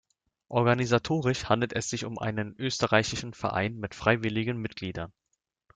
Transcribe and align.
Organisatorisch 0.47 1.45
handelt 1.45 1.73
es 1.73 1.91
sich 1.91 2.05
um 2.05 2.17
einen 2.17 2.55
österreichischen 2.57 3.35
Verein 3.35 3.77
mit 3.77 3.93
freiwilligen 3.93 4.57
Mitgliedern. 4.57 5.13